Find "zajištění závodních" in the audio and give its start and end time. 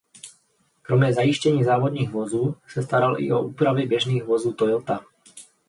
1.13-2.09